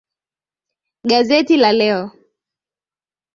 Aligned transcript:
Gazeti 1.11 1.59
la 1.61 1.71
leo. 1.79 2.01